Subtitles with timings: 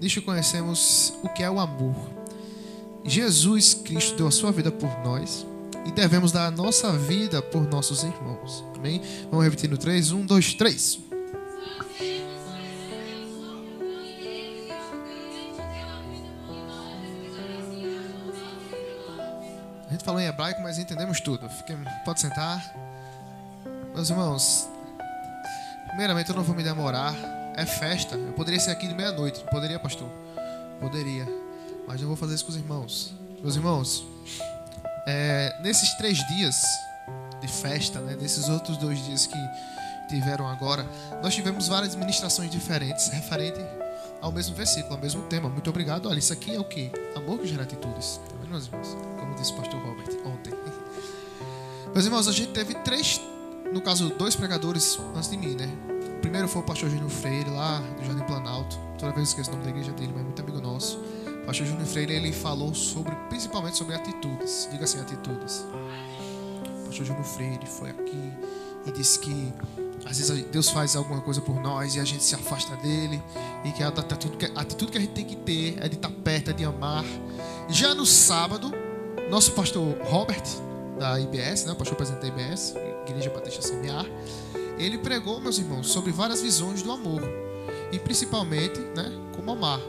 [0.00, 1.96] nisto conhecemos o que é o amor.
[3.04, 5.46] Jesus Cristo deu a sua vida por nós
[5.86, 8.64] e devemos dar a nossa vida por nossos irmãos.
[8.76, 9.00] Amém?
[9.30, 10.12] Vamos repetir no 3.
[10.12, 11.00] 1, 2, 3.
[19.86, 21.48] A gente falou em hebraico, mas entendemos tudo.
[21.48, 22.62] Fique, pode sentar.
[23.94, 24.68] Meus irmãos,
[25.88, 27.37] primeiramente eu não vou me demorar.
[27.58, 28.14] É festa.
[28.14, 29.44] Eu poderia ser aqui de meia-noite.
[29.50, 30.08] Poderia, pastor?
[30.78, 31.26] Poderia.
[31.88, 33.12] Mas eu vou fazer isso com os irmãos.
[33.42, 34.06] Meus irmãos,
[35.04, 36.54] é, nesses três dias
[37.40, 39.36] de festa, né, nesses outros dois dias que
[40.08, 40.86] tiveram agora,
[41.20, 43.58] nós tivemos várias ministrações diferentes referente
[44.22, 45.48] ao mesmo versículo, ao mesmo tema.
[45.48, 46.08] Muito obrigado.
[46.08, 46.92] Olha, isso aqui é o que?
[47.16, 48.20] Amor que gera atitudes.
[48.28, 48.96] Tá meus irmãos?
[49.18, 50.54] Como disse o pastor Robert ontem.
[51.92, 53.20] Meus irmãos, a gente teve três,
[53.72, 55.97] no caso, dois pregadores antes de mim, né?
[56.28, 58.78] Primeiro foi o pastor Júnior Freire, lá do Jardim Planalto.
[58.98, 60.98] Toda vez eu esqueço o nome da igreja dele, mas é muito amigo nosso.
[60.98, 64.68] O pastor Júnior Freire, ele falou sobre, principalmente sobre atitudes.
[64.70, 65.64] Diga assim, atitudes.
[66.82, 68.32] O pastor Júnior Freire foi aqui
[68.84, 69.54] e disse que
[70.04, 73.22] às vezes Deus faz alguma coisa por nós e a gente se afasta dele.
[73.64, 76.52] E que, a atitude que a gente tem que ter é de estar perto, é
[76.52, 77.06] de amar.
[77.70, 78.70] Já no sábado,
[79.30, 80.44] nosso pastor Robert,
[80.98, 82.74] da IBS, né, o pastor presidente da IBS,
[83.06, 84.04] Igreja Batista Semear,
[84.78, 87.22] ele pregou, meus irmãos, sobre várias visões do amor.
[87.90, 89.80] E principalmente, né, como amar.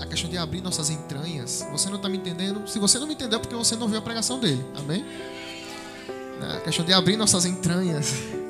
[0.00, 1.64] A questão de abrir nossas entranhas.
[1.70, 2.66] Você não está me entendendo?
[2.68, 4.64] Se você não me entendeu, é porque você não viu a pregação dele.
[4.76, 5.04] Amém?
[6.40, 8.12] Né, a questão de abrir nossas entranhas.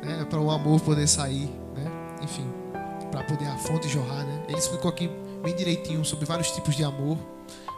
[0.00, 1.50] Né, para o amor poder sair.
[1.74, 1.84] Né?
[2.22, 2.46] Enfim,
[3.10, 4.24] para poder a fonte jorrar.
[4.24, 4.44] Né?
[4.48, 5.10] Ele explicou aqui
[5.42, 7.18] bem direitinho sobre vários tipos de amor.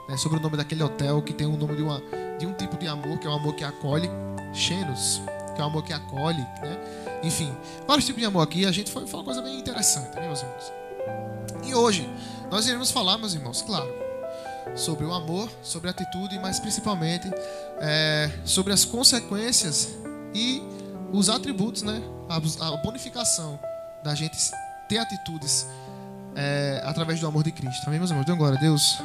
[0.06, 2.00] Né, sobre o nome daquele hotel que tem o nome de, uma,
[2.38, 4.08] de um tipo de amor, que é o amor que acolhe.
[4.52, 5.22] Xenos
[5.60, 6.78] é o amor que acolhe, né?
[7.22, 7.54] Enfim,
[7.86, 8.66] vários tipos de amor aqui.
[8.66, 10.72] A gente foi, foi uma coisa bem interessante, né, meus irmãos?
[11.64, 12.08] E hoje
[12.50, 13.92] nós iremos falar, meus irmãos, claro,
[14.74, 17.28] sobre o amor, sobre a atitude, mas principalmente
[17.80, 19.96] é, sobre as consequências
[20.34, 20.62] e
[21.12, 22.02] os atributos, né?
[22.28, 23.58] A, bonificação
[24.02, 24.36] da gente
[24.88, 25.66] ter atitudes
[26.36, 27.86] é, através do amor de Cristo.
[27.86, 28.24] Amém, meus irmãos?
[28.24, 28.98] Dê glória a Deus.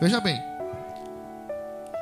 [0.00, 0.42] Veja bem,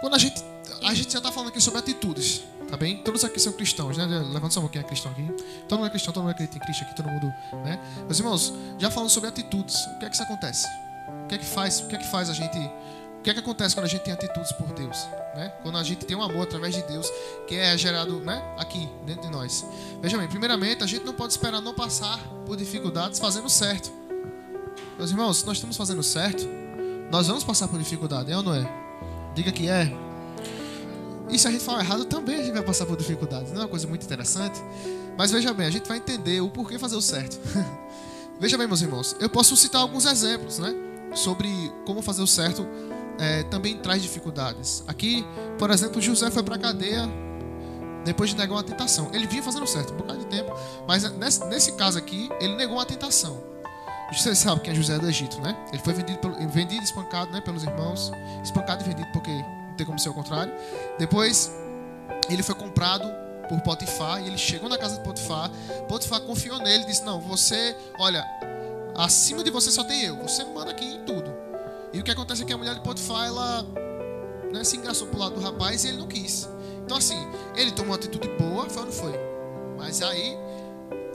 [0.00, 0.42] quando a gente
[0.82, 2.42] a gente já está falando aqui sobre atitudes.
[2.68, 2.98] Tá bem?
[2.98, 4.04] Todos aqui são cristãos, né?
[4.06, 5.26] Levanta só um pouquinho a cristão aqui.
[5.66, 7.26] Todo mundo é cristão, todo mundo acredita em Cristo aqui, todo mundo,
[7.64, 7.80] né?
[8.04, 10.66] Meus irmãos, já falando sobre atitudes, o que é que isso acontece?
[11.24, 11.80] O que é que faz?
[11.80, 12.58] O que é que faz a gente
[13.18, 14.96] o que é que acontece quando a gente tem atitudes por Deus,
[15.34, 15.52] né?
[15.62, 17.10] Quando a gente tem um amor através de Deus
[17.48, 19.66] que é gerado, né, aqui dentro de nós.
[20.00, 23.90] Veja bem, primeiramente, a gente não pode esperar não passar por dificuldades fazendo certo.
[24.96, 26.46] Meus irmãos, se nós estamos fazendo certo,
[27.10, 28.64] nós vamos passar por dificuldade, é ou não é?
[29.34, 30.07] Diga que é.
[31.30, 33.52] E se a gente falar errado, também a gente vai passar por dificuldades.
[33.52, 34.60] Não é uma coisa muito interessante?
[35.16, 37.38] Mas veja bem, a gente vai entender o porquê fazer o certo.
[38.40, 40.74] veja bem, meus irmãos, eu posso citar alguns exemplos, né?
[41.14, 41.48] Sobre
[41.84, 42.66] como fazer o certo
[43.18, 44.84] é, também traz dificuldades.
[44.86, 45.26] Aqui,
[45.58, 47.08] por exemplo, José foi para a cadeia
[48.04, 49.10] depois de negar uma tentação.
[49.12, 50.52] Ele vinha fazendo certo um bocado de tempo,
[50.86, 53.42] mas nesse, nesse caso aqui, ele negou uma tentação.
[54.12, 55.54] Você sabe quem é José do Egito, né?
[55.70, 58.10] Ele foi vendido, vendido e espancado né, pelos irmãos.
[58.42, 59.30] Espancado e vendido porque
[59.78, 60.52] tem como ser o contrário.
[60.98, 61.50] Depois,
[62.28, 63.08] ele foi comprado
[63.48, 65.50] por Potifar e ele chegou na casa de Potifar.
[65.88, 68.24] Potifar confiou nele disse: Não, você, olha,
[68.94, 70.16] acima de você só tem eu.
[70.16, 71.32] Você manda aqui em tudo.
[71.92, 73.64] E o que acontece é que a mulher de Potifar, ela
[74.52, 76.48] né, se engraçou pro lado do rapaz e ele não quis.
[76.84, 77.16] Então, assim,
[77.54, 79.12] ele tomou uma atitude boa, foi ou não foi?
[79.76, 80.36] Mas aí,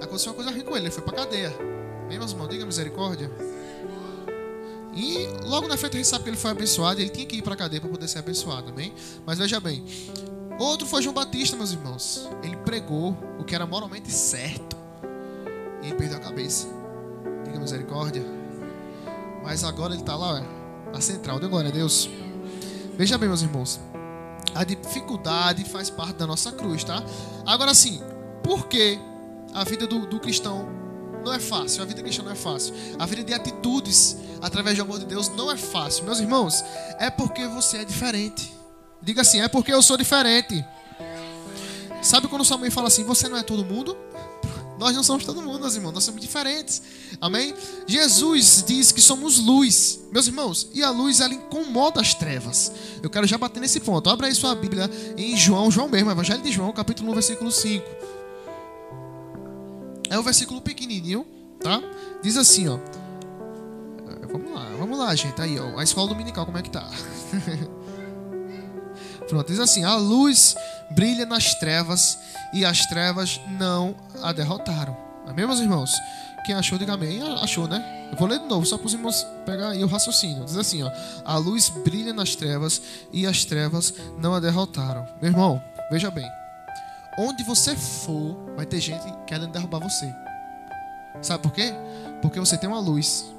[0.01, 1.53] aconteceu uma coisa ruim com ele, ele foi pra cadeia.
[2.07, 3.29] Bem, meus irmãos, diga misericórdia.
[4.95, 7.41] E logo na frente a gente sabe que ele foi abençoado, ele tinha que ir
[7.41, 8.93] para a cadeia para poder ser abençoado, amém?
[9.25, 9.83] Mas veja bem,
[10.59, 12.29] outro foi João Batista, meus irmãos.
[12.43, 14.77] Ele pregou o que era moralmente certo.
[15.81, 16.67] E ele perdeu a cabeça.
[17.45, 18.23] Diga misericórdia.
[19.43, 20.41] Mas agora ele está lá,
[20.91, 21.39] na central.
[21.39, 22.09] Dê glória a Deus.
[22.95, 23.79] Veja bem, meus irmãos.
[24.53, 27.03] A dificuldade faz parte da nossa cruz, tá?
[27.45, 27.99] Agora sim,
[28.43, 28.99] por que
[29.53, 30.67] a vida do, do cristão
[31.23, 31.81] não é fácil.
[31.81, 32.73] A vida cristã não é fácil.
[32.99, 36.03] A vida de atitudes através do amor de Deus não é fácil.
[36.03, 36.63] Meus irmãos,
[36.99, 38.53] é porque você é diferente.
[39.01, 40.63] Diga assim: é porque eu sou diferente.
[42.01, 43.97] Sabe quando sua mãe fala assim: você não é todo mundo?
[44.77, 46.81] Nós não somos todo mundo, meus irmãos, nós somos diferentes.
[47.21, 47.53] Amém?
[47.87, 49.99] Jesus diz que somos luz.
[50.11, 52.71] Meus irmãos, e a luz ela incomoda as trevas.
[53.01, 54.09] Eu quero já bater nesse ponto.
[54.09, 57.85] Abra aí sua Bíblia em João, João mesmo, Evangelho de João, capítulo 1, versículo 5.
[60.09, 61.25] É um versículo pequenininho,
[61.61, 61.79] tá?
[62.21, 63.02] Diz assim, ó.
[65.03, 65.41] Lá, lá, gente.
[65.41, 65.77] Aí, ó.
[65.77, 66.87] A escola dominical, como é que tá?
[69.27, 70.55] Pronto, diz assim: A luz
[70.91, 72.17] brilha nas trevas
[72.53, 74.95] e as trevas não a derrotaram.
[75.27, 75.91] Amém, meus irmãos?
[76.45, 77.21] Quem achou, diga amém.
[77.21, 78.09] Ah, achou, né?
[78.11, 80.45] Eu vou ler de novo, só para os irmãos pegar aí o raciocínio.
[80.45, 80.91] Diz assim, ó.
[81.25, 85.05] A luz brilha nas trevas e as trevas não a derrotaram.
[85.21, 86.29] Meu irmão, veja bem.
[87.17, 90.13] Onde você for, vai ter gente querendo derrubar você.
[91.21, 91.73] Sabe por quê?
[92.21, 93.33] Porque você tem uma luz.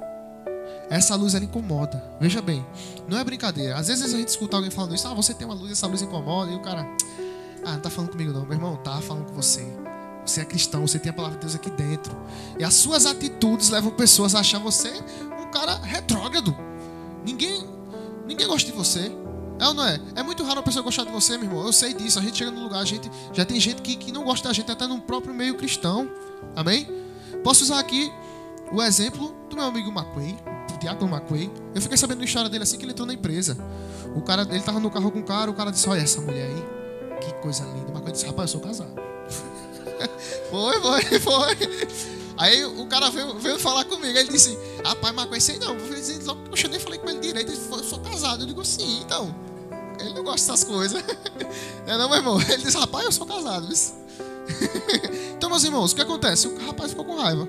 [0.89, 2.03] Essa luz ela incomoda.
[2.19, 2.65] Veja bem,
[3.07, 3.77] não é brincadeira.
[3.77, 6.01] Às vezes a gente escuta alguém falando isso, ah, você tem uma luz, essa luz
[6.01, 6.87] incomoda, e o cara,
[7.63, 9.65] ah, não tá falando comigo não, meu irmão, tá falando com você.
[10.25, 12.15] Você é cristão, você tem a palavra de Deus aqui dentro.
[12.57, 14.91] E as suas atitudes levam pessoas a achar você
[15.39, 16.55] um cara retrógrado.
[17.23, 17.63] Ninguém,
[18.27, 19.11] ninguém gosta de você.
[19.59, 19.99] É ou não é?
[20.15, 21.65] É muito raro uma pessoa gostar de você, meu irmão.
[21.65, 22.19] Eu sei disso.
[22.19, 24.53] A gente chega no lugar, a gente já tem gente que, que não gosta da
[24.53, 26.09] gente até no próprio meio cristão.
[26.55, 26.87] Amém?
[27.43, 28.11] Posso usar aqui
[28.71, 30.35] o exemplo do meu amigo McQuay,
[30.85, 31.51] o Diácono McQuay.
[31.73, 33.57] Eu fiquei sabendo da história dele assim que ele entrou na empresa.
[34.15, 36.47] O cara, ele tava no carro com o cara, o cara disse: Olha essa mulher
[36.47, 37.91] aí, que coisa linda.
[37.91, 38.93] McQuay disse: Rapaz, eu sou casado.
[40.49, 41.57] foi, foi, foi.
[42.37, 44.17] Aí o cara veio, veio falar comigo.
[44.17, 45.75] Ele disse: Rapaz, McQuay, sei não.
[45.75, 47.51] Eu nem falei com ele direito.
[47.51, 48.43] Ele falou: Eu sou casado.
[48.43, 49.33] Eu digo: Sim, então.
[49.99, 51.03] Ele não gosta dessas coisas.
[51.87, 52.41] É não, meu irmão.
[52.41, 53.67] Ele disse: Rapaz, eu sou casado.
[55.35, 56.47] então, meus irmãos, o que acontece?
[56.47, 57.47] O rapaz ficou com raiva.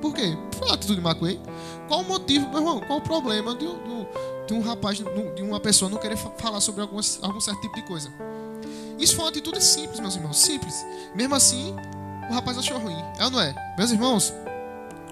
[0.00, 0.36] Por quê?
[0.58, 1.40] Por atitude de McQueen.
[1.88, 2.80] Qual o motivo, meu irmão?
[2.80, 6.82] Qual o problema de, de, de um rapaz, de uma pessoa não querer falar sobre
[6.82, 8.12] algum, certo tipo de coisa?
[8.98, 10.38] Isso foi uma atitude simples, meus irmãos.
[10.38, 10.84] Simples.
[11.14, 11.74] Mesmo assim,
[12.28, 12.96] o rapaz achou ruim.
[13.18, 13.54] É ou não é?
[13.76, 14.32] Meus irmãos,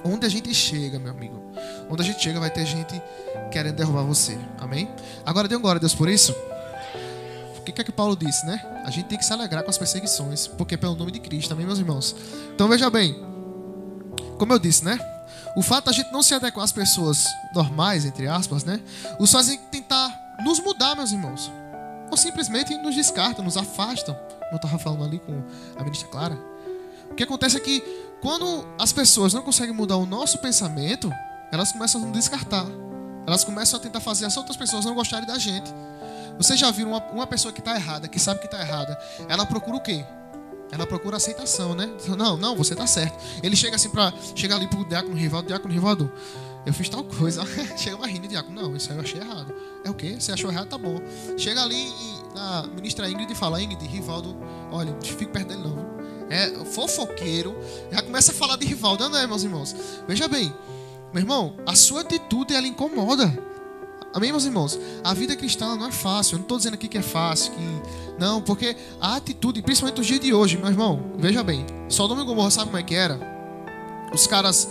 [0.05, 1.41] onde a gente chega, meu amigo,
[1.88, 3.00] onde a gente chega vai ter gente
[3.50, 4.38] querendo derrubar você.
[4.59, 4.88] Amém?
[5.25, 6.35] Agora dê um glória a Deus por isso.
[7.59, 8.61] O que é que Paulo disse, né?
[8.85, 11.53] A gente tem que se alegrar com as perseguições, porque é pelo nome de Cristo,
[11.53, 12.15] amém, meus irmãos?
[12.55, 13.17] Então veja bem,
[14.38, 14.99] como eu disse, né?
[15.56, 18.81] O fato da gente não se adequar às pessoas normais, entre aspas, né?
[19.19, 21.50] Os fazem tentar nos mudar, meus irmãos.
[22.10, 24.14] Ou simplesmente nos descartam, nos afastam.
[24.14, 25.42] Como eu estava falando ali com
[25.76, 26.38] a ministra Clara.
[27.10, 27.81] O que acontece é que
[28.20, 31.10] quando as pessoas não conseguem mudar o nosso pensamento,
[31.52, 32.66] elas começam a nos descartar.
[33.26, 35.72] Elas começam a tentar fazer as outras pessoas não gostarem da gente.
[36.37, 38.98] Vocês já viram uma, uma pessoa que está errada, que sabe que está errada,
[39.28, 40.04] ela procura o quê?
[40.75, 41.88] Ela procura aceitação, né?
[42.19, 43.17] Não, não, você tá certo.
[43.44, 46.11] Ele chega assim para chega ali pro diácono rival, diácono rivaldo.
[46.67, 47.44] Eu fiz tal coisa.
[47.79, 48.61] chega uma rindo, diácono.
[48.61, 49.55] Não, isso aí eu achei errado.
[49.85, 50.17] É o quê?
[50.19, 50.69] Você achou errado?
[50.69, 51.00] Tá bom.
[51.38, 54.37] Chega ali e a ministra Ingrid fala: Ingrid, Rivaldo,
[54.73, 55.94] olha, não fique perto dele não.
[56.29, 57.56] É fofoqueiro.
[57.93, 59.76] Já começa a falar de Rivaldo, não é, meus irmãos?
[60.09, 60.53] Veja bem,
[61.12, 63.32] meu irmão, a sua atitude ela incomoda.
[64.14, 64.78] Amém, meus irmãos?
[65.02, 66.37] A vida cristã não é fácil.
[66.37, 67.52] Eu não estou dizendo aqui que é fácil.
[67.52, 68.14] Que...
[68.16, 71.66] Não, porque a atitude, principalmente nos dias de hoje, meu irmão, veja bem.
[71.88, 73.19] Só Domingo Gomorra sabe como é que era?
[74.12, 74.69] Os caras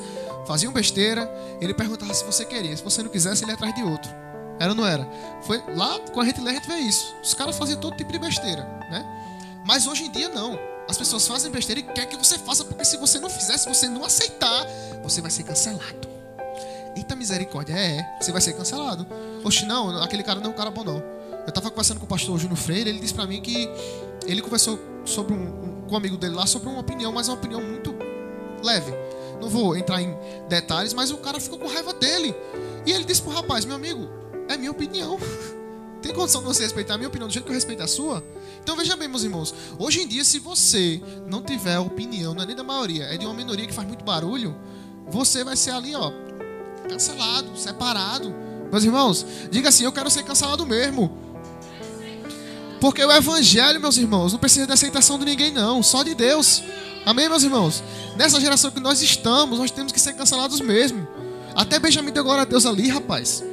[0.48, 1.30] faziam besteira,
[1.60, 2.76] ele perguntava se você queria.
[2.78, 4.10] Se você não quisesse, ele ia atrás de outro.
[4.62, 5.06] Era ou não era?
[5.42, 7.14] Foi lá com a gente lê, a gente vê isso.
[7.22, 9.06] Os caras faziam todo tipo de besteira, né?
[9.68, 10.58] Mas hoje em dia não.
[10.90, 13.68] As pessoas fazem besteira e quer que você faça, porque se você não fizer, se
[13.68, 14.66] você não aceitar,
[15.04, 16.13] você vai ser cancelado.
[16.96, 19.06] Eita misericórdia, é, é, você vai ser cancelado.
[19.44, 21.04] Oxe, não, aquele cara não é um cara bom, não.
[21.46, 23.70] Eu tava conversando com o pastor Júnior Freire, ele disse para mim que
[24.26, 27.36] ele conversou sobre um, um, com um amigo dele lá sobre uma opinião, mas uma
[27.36, 27.94] opinião muito
[28.64, 28.94] leve.
[29.42, 30.16] Não vou entrar em
[30.48, 32.34] detalhes, mas o cara ficou com raiva dele.
[32.86, 34.08] E ele disse pro rapaz, meu amigo,
[34.48, 35.18] é minha opinião.
[36.02, 38.22] Tem condição de você respeitar a minha opinião do jeito que eu respeito a sua?
[38.62, 39.54] Então veja bem, meus irmãos.
[39.80, 43.26] Hoje em dia, se você não tiver opinião, não é nem da maioria, é de
[43.26, 44.54] uma minoria que faz muito barulho,
[45.08, 46.12] você vai ser ali, ó,
[46.94, 48.34] cancelado, separado.
[48.72, 51.12] Meus irmãos, diga assim: eu quero ser cancelado mesmo.
[52.80, 56.62] Porque o evangelho, meus irmãos, não precisa de aceitação de ninguém, não, só de Deus.
[57.06, 57.84] Amém, meus irmãos?
[58.16, 61.08] Nessa geração que nós estamos, nós temos que ser cancelados mesmo.
[61.56, 63.44] Até Benjamin deu glória a Deus ali, rapaz.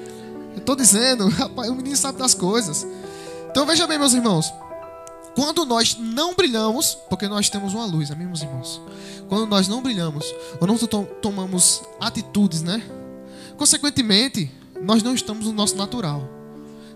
[0.53, 2.87] Eu estou dizendo, rapaz, o menino sabe das coisas.
[3.51, 4.53] Então veja bem, meus irmãos.
[5.35, 8.81] Quando nós não brilhamos, porque nós temos uma luz, amém, meus irmãos?
[9.29, 10.27] Quando nós não brilhamos,
[10.61, 12.83] ou não tomamos atitudes, né?
[13.61, 14.51] Consequentemente,
[14.81, 16.27] nós não estamos no nosso natural.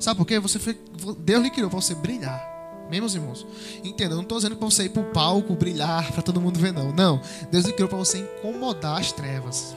[0.00, 0.38] Sabe por quê?
[0.38, 0.72] Você foi,
[1.18, 2.42] Deus lhe criou para você brilhar.
[2.90, 3.46] Meus irmãos,
[3.84, 6.58] entenda, eu não estou dizendo para você ir para o palco, brilhar, para todo mundo
[6.58, 6.90] ver, não.
[6.90, 9.76] Não, Deus lhe criou para você incomodar as trevas.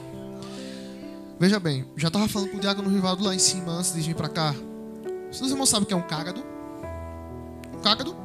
[1.38, 4.14] Veja bem, já estava falando com o Diácono Rivaldo lá em cima antes de vir
[4.14, 4.54] para cá.
[5.30, 6.42] Os irmãos sabem o que é um cágado?
[7.74, 8.16] Um cágado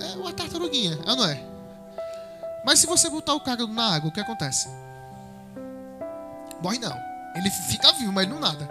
[0.00, 1.40] é uma tartaruguinha, é ou não é?
[2.66, 4.68] Mas se você botar o cágado na água, o que acontece?
[6.60, 7.13] Morre não.
[7.34, 8.68] Ele fica vivo, mas não nada.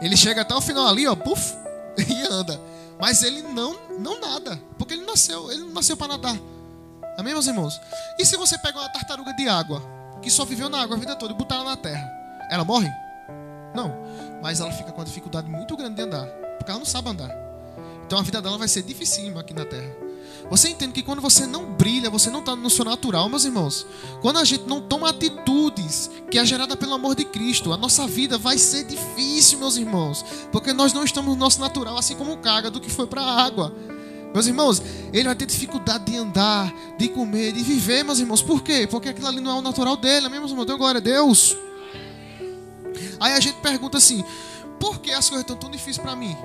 [0.00, 1.56] Ele chega até o final ali, ó, puf,
[1.98, 2.60] e anda.
[3.00, 6.36] Mas ele não, não nada, porque ele nasceu, ele não nasceu para nadar.
[7.18, 7.80] Amém, meus irmãos?
[8.18, 9.82] E se você pega uma tartaruga de água,
[10.22, 12.08] que só viveu na água a vida toda, e botar ela na terra,
[12.50, 12.90] ela morre?
[13.74, 13.92] Não.
[14.42, 16.26] Mas ela fica com uma dificuldade muito grande de andar,
[16.58, 17.30] porque ela não sabe andar.
[18.06, 20.05] Então a vida dela vai ser dificílima aqui na terra.
[20.48, 23.86] Você entende que quando você não brilha, você não está no seu natural, meus irmãos?
[24.22, 28.06] Quando a gente não toma atitudes que é gerada pelo amor de Cristo, a nossa
[28.06, 30.24] vida vai ser difícil, meus irmãos.
[30.52, 33.22] Porque nós não estamos no nosso natural, assim como o caga do que foi para
[33.22, 33.74] a água.
[34.32, 38.42] Meus irmãos, ele vai ter dificuldade de andar, de comer, de viver, meus irmãos.
[38.42, 38.86] Por quê?
[38.88, 40.66] Porque aquilo ali não é o natural dele, amém, meus irmãos?
[40.66, 41.56] Deu glória a Deus.
[43.18, 44.22] Aí a gente pergunta assim:
[44.78, 46.36] por que as coisas estão tão difíceis para mim?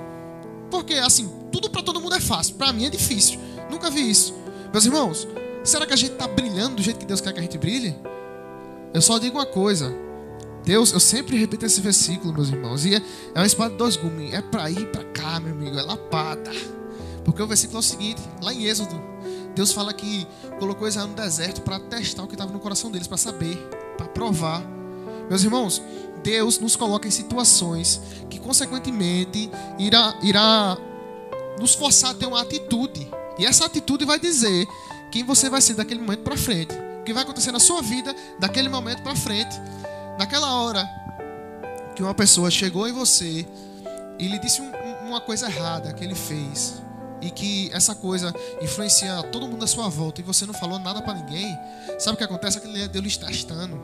[0.70, 2.54] Porque, assim, tudo para todo mundo é fácil.
[2.54, 3.38] Para mim é difícil.
[3.72, 4.34] Nunca vi isso.
[4.70, 5.26] Meus irmãos,
[5.64, 7.96] será que a gente está brilhando do jeito que Deus quer que a gente brilhe?
[8.92, 9.92] Eu só digo uma coisa.
[10.62, 12.84] Deus, eu sempre repito esse versículo, meus irmãos.
[12.84, 13.02] E é,
[13.34, 14.34] é uma espada de dois gumes.
[14.34, 15.78] É para ir para cá, meu amigo.
[15.78, 16.52] É lapada.
[17.24, 19.00] Porque o versículo é o seguinte: lá em Êxodo,
[19.54, 20.26] Deus fala que
[20.58, 23.56] colocou Israel no deserto para testar o que estava no coração deles, para saber,
[23.96, 24.62] para provar.
[25.30, 25.80] Meus irmãos,
[26.22, 30.76] Deus nos coloca em situações que, consequentemente, irá, irá
[31.58, 33.08] nos forçar a ter uma atitude.
[33.38, 34.66] E essa atitude vai dizer
[35.10, 36.74] quem você vai ser daquele momento para frente.
[37.00, 39.60] O que vai acontecer na sua vida daquele momento para frente.
[40.18, 40.88] Naquela hora
[41.94, 43.46] que uma pessoa chegou em você
[44.18, 44.72] e lhe disse um,
[45.06, 46.82] uma coisa errada que ele fez
[47.20, 51.00] e que essa coisa influencia todo mundo à sua volta e você não falou nada
[51.00, 51.56] para ninguém,
[51.98, 52.58] sabe o que acontece?
[52.58, 53.80] Aquele Deus lhe testando.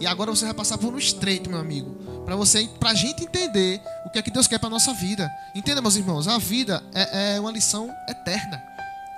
[0.00, 1.90] E agora você vai passar por um estreito, meu amigo,
[2.24, 5.30] para você, pra gente entender o que é que Deus quer para nossa vida.
[5.54, 8.67] Entenda, meus irmãos, a vida é, é uma lição eterna.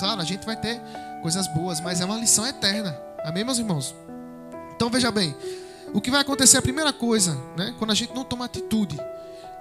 [0.00, 0.80] Claro, a gente vai ter
[1.23, 2.99] coisas boas, mas é uma lição eterna.
[3.23, 3.95] Amém, meus irmãos?
[4.75, 5.37] Então veja bem,
[5.95, 8.99] o que vai acontecer a primeira coisa, né, quando a gente não toma atitude,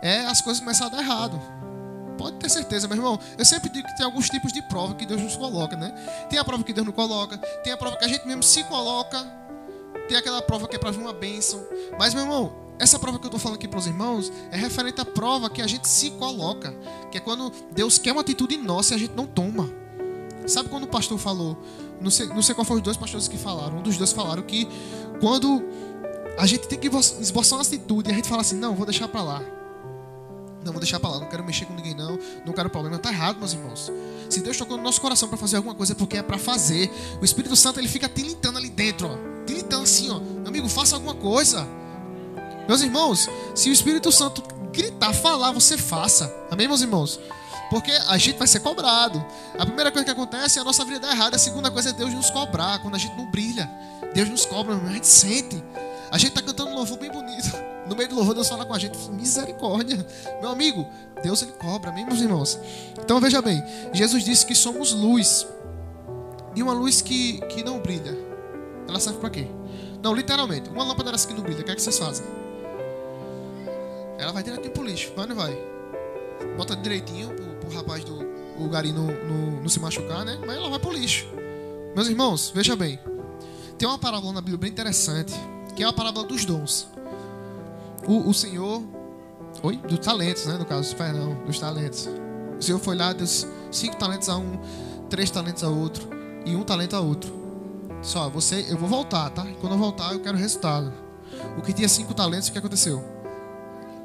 [0.02, 1.40] é as coisas começar a dar errado.
[2.18, 3.20] Pode ter certeza, meu irmão.
[3.38, 5.94] Eu sempre digo que tem alguns tipos de prova que Deus nos coloca, né?
[6.30, 8.64] Tem a prova que Deus não coloca, tem a prova que a gente mesmo se
[8.64, 9.40] coloca
[10.10, 11.64] tem aquela prova que é para vir uma bênção.
[11.98, 15.00] Mas, meu irmão, essa prova que eu estou falando aqui para os irmãos é referente
[15.00, 16.74] à prova que a gente se coloca.
[17.12, 19.70] Que é quando Deus quer uma atitude nossa e a gente não toma.
[20.48, 21.58] Sabe quando o pastor falou?
[22.02, 23.78] Não sei, não sei qual foram os dois pastores que falaram.
[23.78, 24.68] Um dos dois falaram que
[25.20, 25.64] quando
[26.38, 29.08] a gente tem que esboçar uma atitude e a gente fala assim: não, vou deixar
[29.08, 29.42] para lá.
[30.64, 32.20] Não, vou deixar para lá, não quero mexer com ninguém, não.
[32.46, 32.98] Não quero problema.
[32.98, 33.92] Está errado, meus irmãos.
[34.30, 36.92] Se Deus tocou no nosso coração para fazer alguma coisa, é porque é para fazer.
[37.22, 41.16] O Espírito Santo ele fica tilintando ali dentro, ó gritando assim, ó, amigo, faça alguma
[41.16, 41.68] coisa.
[42.68, 46.34] Meus irmãos, se o Espírito Santo gritar, falar, você faça.
[46.52, 47.20] Amém, meus irmãos?
[47.70, 49.24] Porque a gente vai ser cobrado.
[49.58, 51.36] A primeira coisa que acontece é a nossa vida dar errada.
[51.36, 52.80] A segunda coisa é Deus nos cobrar.
[52.80, 53.70] Quando a gente não brilha,
[54.14, 55.64] Deus nos cobra, a gente sente.
[56.12, 57.50] A gente está cantando um louvor bem bonito.
[57.90, 60.06] No meio do louvor, Deus fala com a gente: misericórdia.
[60.42, 60.86] Meu amigo,
[61.24, 62.60] Deus ele cobra, amém, meus irmãos?
[63.04, 65.48] Então veja bem: Jesus disse que somos luz.
[66.56, 68.30] E uma luz que, que não brilha
[68.90, 69.48] ela serve para quê?
[70.02, 70.70] Não, literalmente.
[70.70, 72.26] Uma lâmpada dessa que não brilha, o que é que vocês fazem?
[74.18, 75.58] Ela vai direto pro lixo, vai ou não vai?
[76.58, 77.30] Bota direitinho
[77.70, 80.38] pro rapaz do o gari não, não, não se machucar, né?
[80.46, 81.26] Mas ela vai pro lixo.
[81.96, 83.00] Meus irmãos, veja bem.
[83.78, 85.34] Tem uma parábola na Bíblia bem interessante,
[85.76, 86.90] que é a parábola dos dons.
[88.06, 88.84] O, o Senhor.
[89.64, 89.78] Oi?
[89.78, 90.58] Dos talentos, né?
[90.58, 92.10] No caso, perdão, dos talentos.
[92.60, 93.26] O Senhor foi lá, deu
[93.72, 94.60] cinco talentos a um,
[95.10, 96.10] três talentos a outro
[96.46, 97.34] e um talento a outro.
[98.02, 99.46] Só, você, eu vou voltar, tá?
[99.62, 100.92] quando eu voltar, eu quero resultado.
[101.58, 103.04] O que tinha cinco talentos, o que aconteceu?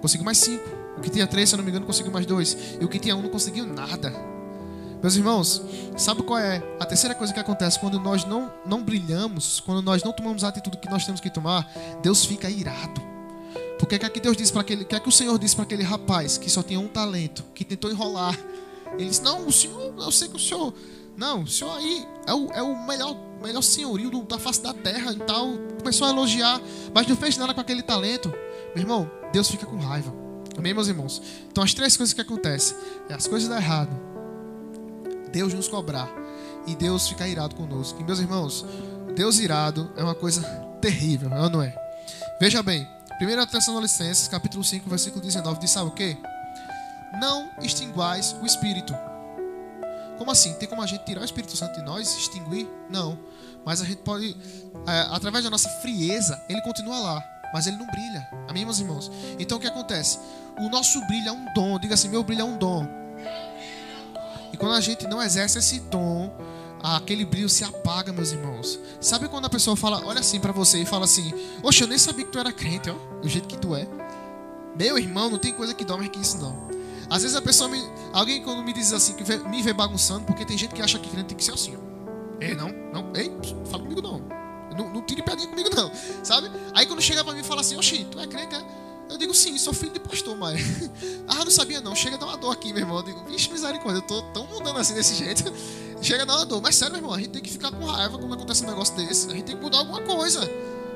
[0.01, 0.84] Conseguiu mais cinco.
[0.97, 2.57] O que tinha três, se eu não me engano, conseguiu mais dois.
[2.81, 4.13] E o que tinha um não conseguiu nada.
[5.03, 5.63] Meus irmãos,
[5.97, 10.03] sabe qual é a terceira coisa que acontece quando nós não, não brilhamos, quando nós
[10.03, 11.71] não tomamos a atitude que nós temos que tomar?
[12.03, 13.03] Deus fica irado.
[13.79, 15.65] Porque que é que Deus disse para aquele, que é que o Senhor disse para
[15.65, 18.39] aquele rapaz que só tinha um talento, que tentou enrolar?
[18.97, 20.73] Ele disse: Não, o Senhor, eu sei que o Senhor
[21.17, 25.13] não, o senhor aí é o, é o melhor, melhor senhorio da face da terra
[25.13, 25.49] e tal.
[25.79, 26.61] Começou a elogiar,
[26.93, 28.33] mas não fez nada com aquele talento.
[28.75, 30.24] Meu irmão, Deus fica com raiva.
[30.57, 31.21] Amém, meus irmãos?
[31.51, 32.77] Então, as três coisas que acontecem
[33.09, 33.91] é as coisas dar errado,
[35.33, 36.09] Deus nos cobrar
[36.67, 38.01] e Deus ficar irado conosco.
[38.01, 38.65] E, meus irmãos,
[39.15, 40.43] Deus irado é uma coisa
[40.81, 41.75] terrível, é não é?
[42.41, 42.87] Veja bem,
[43.21, 46.17] 1 Tessalonicenses, capítulo 5, versículo 19, diz: Sabe o que?
[47.21, 48.95] Não extinguais o espírito.
[50.19, 50.55] Como assim?
[50.55, 52.69] Tem como a gente tirar o Espírito Santo de nós, extinguir?
[52.89, 53.19] Não.
[53.65, 54.37] Mas a gente pode,
[54.87, 58.27] é, através da nossa frieza, ele continua lá, mas ele não brilha.
[58.49, 59.13] Amém, meus irmãos?
[59.39, 60.19] Então o que acontece?
[60.59, 61.79] O nosso brilho é um dom.
[61.79, 62.85] Diga assim: meu brilho é um dom.
[64.53, 66.37] E quando a gente não exerce esse dom,
[66.83, 68.81] aquele brilho se apaga, meus irmãos.
[69.01, 71.33] Sabe quando a pessoa fala, olha assim para você e fala assim:
[71.63, 73.87] Oxe, eu nem sabia que tu era crente, ó, do jeito que tu é.
[74.77, 76.69] Meu irmão, não tem coisa que dói mais que isso, não.
[77.09, 77.81] Às vezes a pessoa me.
[78.13, 81.09] Alguém quando me diz assim, que me vê bagunçando, porque tem gente que acha que
[81.09, 82.41] crente tem que ser assim, ó.
[82.41, 83.31] Ei, não, não, ei,
[83.71, 84.44] fala comigo não.
[84.77, 85.91] Não, não tire piadinha comigo, não.
[86.23, 86.51] Sabe?
[86.75, 88.65] Aí quando chega pra mim e fala assim, oxi, tu é crente, é?
[89.09, 90.61] Eu digo sim, sou filho de pastor, mas.
[91.29, 91.95] ah, não sabia não.
[91.95, 92.97] Chega a dar uma dor aqui, meu irmão.
[92.97, 95.53] Eu digo, vixe, misericórdia, eu tô tão mudando assim desse jeito.
[96.01, 96.61] Chega na dor.
[96.61, 98.97] Mas sério, meu irmão, a gente tem que ficar com raiva quando acontece um negócio
[98.97, 99.29] desse.
[99.29, 100.41] A gente tem que mudar alguma coisa.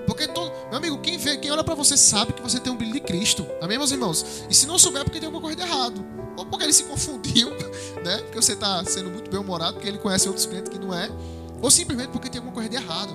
[0.06, 0.50] Porque, todo...
[0.68, 3.00] meu amigo, quem vê, quem olha pra você sabe que você tem um brilho de
[3.00, 3.47] Cristo.
[3.61, 4.25] Amém, meus irmãos?
[4.49, 6.04] E se não souber, é porque tem alguma coisa de errado.
[6.35, 7.50] Ou porque ele se confundiu,
[8.02, 8.18] né?
[8.23, 11.11] Porque você está sendo muito bem-humorado, porque ele conhece outros clientes que não é.
[11.61, 13.14] Ou simplesmente porque tem alguma coisa de errado.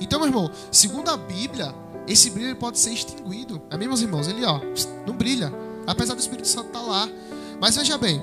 [0.00, 1.74] Então, meu irmão, segundo a Bíblia,
[2.06, 3.62] esse brilho pode ser extinguido.
[3.70, 4.28] Amém, meus irmãos?
[4.28, 4.60] Ele, ó,
[5.06, 5.52] não brilha.
[5.86, 7.08] Apesar do Espírito Santo estar tá lá.
[7.60, 8.22] Mas veja bem,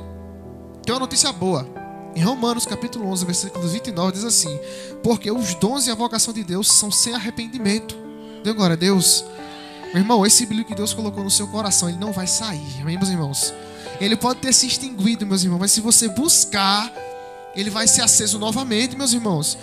[0.83, 1.67] tem uma notícia boa.
[2.15, 4.59] Em Romanos capítulo 11, versículo 29, diz assim:
[5.01, 7.95] Porque os dons e a vocação de Deus são sem arrependimento.
[8.43, 9.23] Deu agora, Deus.
[9.93, 12.81] Meu irmão, esse brilho que Deus colocou no seu coração, ele não vai sair.
[12.81, 13.53] Amém, meus irmãos?
[13.99, 16.91] Ele pode ter se extinguido, meus irmãos, mas se você buscar,
[17.55, 19.57] ele vai ser aceso novamente, meus irmãos.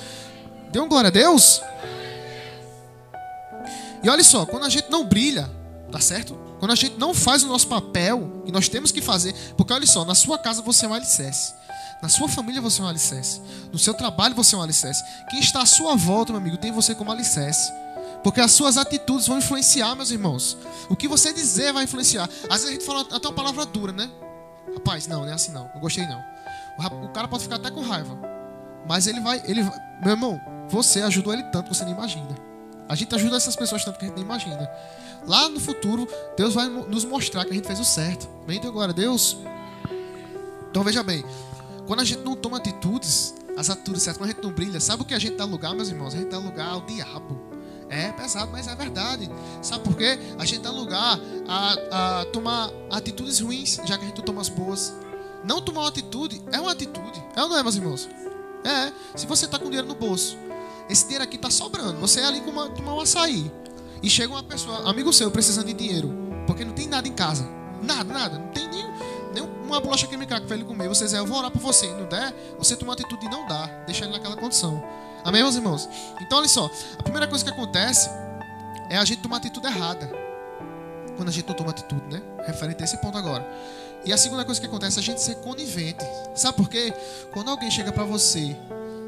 [0.71, 1.61] Deu glória a Deus?
[4.09, 5.51] E olha só, quando a gente não brilha,
[5.93, 6.35] tá certo?
[6.59, 9.87] Quando a gente não faz o nosso papel, e nós temos que fazer, porque olha
[9.87, 11.53] só, na sua casa você é um alicerce.
[12.01, 13.43] Na sua família você é um alicerce.
[13.71, 15.05] No seu trabalho você é um alicerce.
[15.29, 17.71] Quem está à sua volta, meu amigo, tem você como alicerce.
[18.25, 20.57] Porque as suas atitudes vão influenciar, meus irmãos.
[20.89, 22.31] O que você dizer vai influenciar.
[22.45, 24.11] Às vezes a gente fala até uma palavra dura, né?
[24.73, 25.71] Rapaz, não, não é assim não.
[25.75, 26.25] Não gostei não.
[27.05, 28.19] O cara pode ficar até com raiva.
[28.89, 32.48] Mas ele vai, ele vai, meu irmão, você ajudou ele tanto que você nem imagina.
[32.89, 34.69] A gente ajuda essas pessoas tanto que a gente nem imagina.
[35.27, 38.29] Lá no futuro, Deus vai nos mostrar que a gente fez o certo.
[38.47, 39.37] Bem, então agora, Deus.
[40.71, 41.25] Então veja bem,
[41.87, 45.03] quando a gente não toma atitudes, as atitudes certas, quando a gente não brilha, sabe
[45.03, 46.15] o que a gente dá lugar, meus irmãos?
[46.15, 47.49] A gente dá lugar ao diabo.
[47.91, 49.31] É pesado, mas é verdade.
[49.63, 50.19] Sabe por quê?
[50.39, 54.49] A gente dá lugar a, a tomar atitudes ruins, já que a gente toma as
[54.49, 54.95] boas.
[55.45, 57.23] Não tomar uma atitude é uma atitude.
[57.35, 58.09] É ou não é, meus irmãos?
[58.65, 58.93] É.
[59.17, 60.37] Se você está com dinheiro no bolso,
[60.89, 62.01] esse dinheiro aqui está sobrando.
[62.01, 63.51] Você é ali com uma, tomar um açaí.
[64.03, 66.11] E chega uma pessoa, amigo seu, precisando de dinheiro.
[66.47, 67.47] Porque não tem nada em casa.
[67.83, 68.39] Nada, nada.
[68.39, 68.85] Não tem nem,
[69.35, 70.89] nem uma bolacha química para ele comer.
[70.89, 71.87] Você diz, eu vou orar por você.
[71.89, 73.67] Não der, você toma atitude e não dá.
[73.87, 74.83] Deixa ele naquela condição.
[75.25, 75.89] Amém, meus irmãos?
[76.21, 76.71] Então, olha só.
[76.99, 78.09] A primeira coisa que acontece
[78.89, 80.11] é a gente tomar atitude errada.
[81.17, 82.23] Quando a gente não toma atitude, né?
[82.47, 83.47] Referente a esse ponto agora.
[84.05, 86.05] E a segunda coisa que acontece é a gente ser conivente.
[86.35, 86.95] Sabe por quê?
[87.33, 88.57] Quando alguém chega para você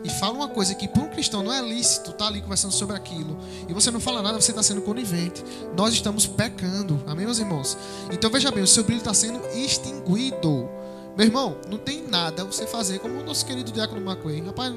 [0.03, 2.97] e fala uma coisa que para um cristão não é lícito, tá ali conversando sobre
[2.97, 5.45] aquilo, e você não fala nada, você está sendo conivente.
[5.77, 7.03] Nós estamos pecando.
[7.07, 7.77] Amém, meus irmãos?
[8.11, 10.69] Então veja bem, o seu brilho está sendo extinguido.
[11.17, 14.45] Meu irmão, não tem nada você fazer como o nosso querido Diácono McQueen.
[14.47, 14.73] Rapaz,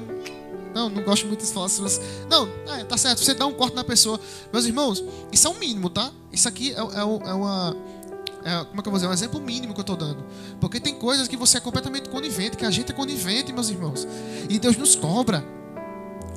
[0.74, 2.00] não, não gosto muito de falar sobre isso.
[2.28, 3.20] Não, é, tá certo.
[3.24, 4.18] Você dá um corte na pessoa.
[4.52, 6.12] Meus irmãos, isso é o mínimo, tá?
[6.32, 7.76] Isso aqui é, é, é uma.
[8.44, 9.06] É, como é que eu vou dizer?
[9.06, 10.22] Um exemplo mínimo que eu estou dando.
[10.60, 14.06] Porque tem coisas que você é completamente conivente, que a gente é conivente, meus irmãos.
[14.48, 15.42] E Deus nos cobra.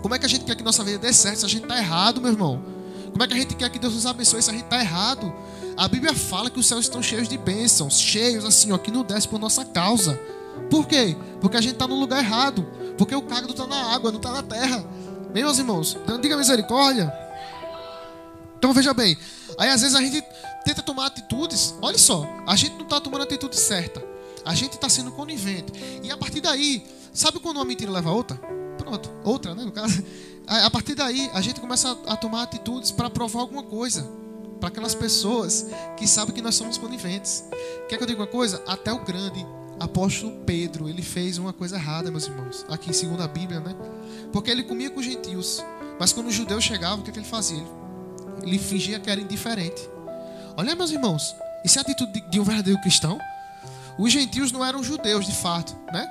[0.02, 1.78] Como é que a gente quer que nossa vida dê certo se a gente está
[1.78, 2.62] errado, meu irmão?
[3.12, 5.34] Como é que a gente quer que Deus nos abençoe se a gente está errado?
[5.76, 9.04] A Bíblia fala que os céus estão cheios de bênçãos, cheios assim, ó, que não
[9.04, 10.18] desce por nossa causa.
[10.70, 11.16] Por quê?
[11.42, 12.66] Porque a gente está no lugar errado.
[12.98, 14.84] Porque o cágado está na água, não está na terra.
[15.34, 17.14] Bem, meus irmãos, diga misericórdia.
[18.58, 19.16] Então veja bem,
[19.58, 20.24] aí às vezes a gente
[20.68, 24.04] tenta tomar atitudes, olha só, a gente não está tomando a atitude certa.
[24.44, 25.72] A gente está sendo conivente.
[26.04, 28.38] E a partir daí, sabe quando uma mentira leva a outra?
[28.78, 29.64] Pronto, outra, né?
[29.64, 30.04] No caso.
[30.48, 34.10] A partir daí, a gente começa a, tomar atitudes para provar alguma coisa.
[34.62, 35.66] Para aquelas pessoas
[35.98, 37.44] que sabem que nós somos coniventes.
[37.90, 38.64] Quer que eu diga uma coisa?
[38.66, 39.46] Até o grande
[39.78, 42.66] apóstolo Pedro, ele fez uma coisa errada, meus irmãos.
[42.70, 43.76] Aqui, segundo a Bíblia, né?
[44.32, 45.62] Porque ele comia com os gentios.
[46.00, 47.66] Mas quando os judeus chegavam, o que, é que ele fazia?
[48.42, 49.97] Ele fingia que era indiferente.
[50.58, 53.20] Olha, meus irmãos, isso é a atitude de, de um verdadeiro cristão?
[53.96, 56.10] Os gentios não eram judeus, de fato, né?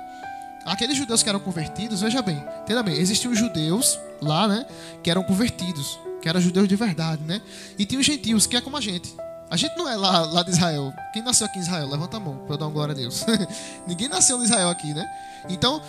[0.65, 4.65] Aqueles judeus que eram convertidos, veja bem, entenda bem, existiam judeus lá, né?
[5.03, 7.41] Que eram convertidos, que eram judeus de verdade, né?
[7.77, 9.13] E tinha os gentios, que é como a gente.
[9.49, 10.93] A gente não é lá, lá de Israel.
[11.11, 11.89] Quem nasceu aqui em Israel?
[11.89, 13.25] Levanta a mão para eu dar uma glória a Deus.
[13.85, 15.05] Ninguém nasceu em Israel aqui, né?
[15.49, 15.81] Então,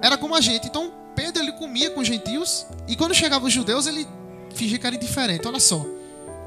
[0.00, 0.68] era como a gente.
[0.68, 4.06] Então, Pedro ele comia com os gentios e quando chegavam os judeus, ele
[4.54, 5.46] fingia que era indiferente.
[5.46, 5.84] Olha só.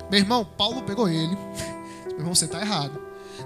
[0.09, 1.37] Meu irmão, Paulo pegou ele.
[2.09, 2.99] Meu irmão, você está errado.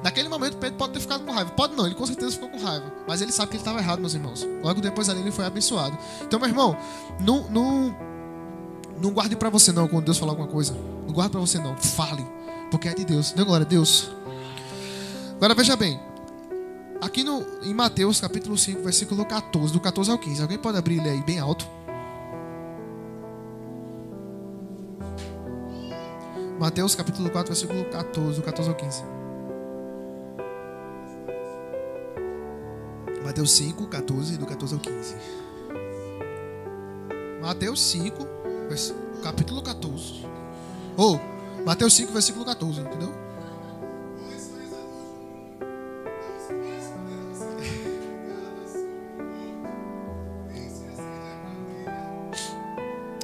[0.03, 1.51] Naquele momento, Pedro pode ter ficado com raiva.
[1.51, 2.91] Pode não, ele com certeza ficou com raiva.
[3.07, 4.47] Mas ele sabe que ele estava errado, meus irmãos.
[4.63, 5.97] Logo depois ali ele foi abençoado.
[6.21, 6.77] Então, meu irmão,
[7.19, 7.95] não, não,
[9.01, 10.73] não guarde para você não quando Deus falar alguma coisa.
[11.05, 11.75] Não guarde para você não.
[11.75, 12.25] Fale
[12.71, 13.33] porque é de Deus.
[13.33, 14.09] Dê glória a Deus.
[15.35, 15.99] Agora veja bem.
[17.01, 20.41] Aqui no, em Mateus capítulo 5, versículo 14, do 14 ao 15.
[20.41, 21.67] Alguém pode abrir ele aí bem alto?
[26.61, 29.03] Mateus capítulo 4, versículo 14, 14 ao 15.
[33.23, 35.15] Mateus 5, 14, do 14 ao 15.
[37.41, 38.27] Mateus 5,
[39.23, 40.23] capítulo 14.
[40.97, 43.11] Ou, oh, Mateus 5, versículo 14, entendeu?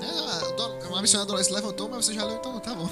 [0.02, 2.90] É, é a minha missionária se levantou, mas você já leu, então tá bom.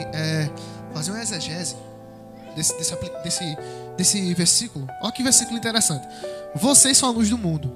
[0.00, 0.50] É,
[0.92, 1.76] fazer uma exegese
[2.54, 3.58] desse, desse, desse,
[3.96, 4.86] desse versículo.
[5.00, 6.06] Olha que versículo interessante.
[6.54, 7.72] Vocês são a luz do mundo.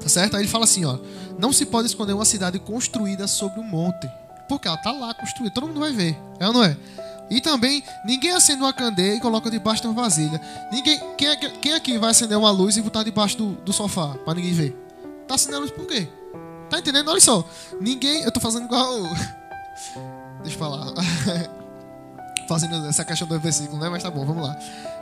[0.00, 0.36] Tá certo?
[0.36, 0.98] Aí ele fala assim: ó.
[1.38, 4.08] Não se pode esconder uma cidade construída sobre um monte.
[4.48, 6.16] Porque ela tá lá construída, todo mundo vai ver.
[6.38, 6.76] É ou não é?
[7.30, 10.40] E também, ninguém acende uma candeia e coloca debaixo de uma vasilha.
[10.70, 14.08] Ninguém, quem, é, quem aqui vai acender uma luz e botar debaixo do, do sofá
[14.24, 14.76] para ninguém ver?
[15.26, 16.06] Tá acendendo a luz por quê?
[16.68, 17.10] Tá entendendo?
[17.10, 17.44] Olha só.
[17.80, 18.22] Ninguém.
[18.22, 18.98] Eu tô fazendo igual.
[20.42, 20.92] Deixa eu falar.
[22.48, 23.88] fazendo essa questão do versículo, né?
[23.88, 24.54] Mas tá bom, vamos lá.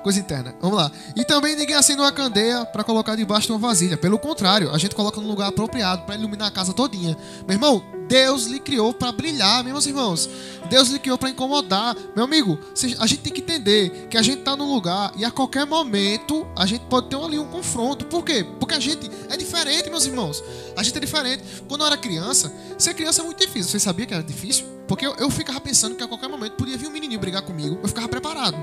[0.03, 0.55] Coisa interna.
[0.61, 0.91] Vamos lá.
[1.17, 3.97] E também ninguém acende uma candeia para colocar debaixo de uma vasilha.
[3.97, 7.17] Pelo contrário, a gente coloca no lugar apropriado para iluminar a casa todinha.
[7.47, 10.29] Meu irmão, Deus lhe criou para brilhar, meus irmãos.
[10.69, 11.97] Deus lhe criou para incomodar.
[12.17, 12.59] Meu amigo,
[12.99, 16.45] a gente tem que entender que a gente está num lugar e a qualquer momento
[16.57, 18.05] a gente pode ter ali um confronto.
[18.07, 18.45] Por quê?
[18.59, 20.43] Porque a gente é diferente, meus irmãos.
[20.77, 21.45] A gente é diferente.
[21.69, 23.71] Quando eu era criança, ser criança é muito difícil.
[23.71, 24.67] Você sabia que era difícil?
[24.89, 27.79] Porque eu, eu ficava pensando que a qualquer momento podia vir um menininho brigar comigo.
[27.81, 28.57] Eu ficava preparado.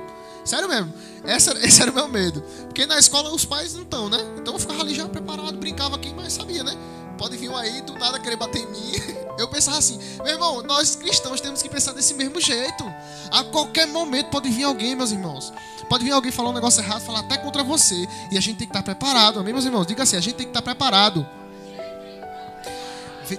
[0.43, 0.93] Sério mesmo.
[1.63, 2.43] Esse era o meu medo.
[2.65, 4.17] Porque na escola os pais não estão, né?
[4.37, 6.75] Então eu ficava ali já preparado, brincava quem mais sabia, né?
[7.17, 8.91] Pode vir um aí do nada querer bater em mim.
[9.37, 12.83] Eu pensava assim, meu irmão, nós cristãos temos que pensar desse mesmo jeito.
[13.31, 15.53] A qualquer momento pode vir alguém, meus irmãos.
[15.89, 18.07] Pode vir alguém falar um negócio errado, falar até contra você.
[18.31, 19.85] E a gente tem que estar preparado, amém, meus irmãos?
[19.85, 21.27] Diga assim, a gente tem que estar preparado.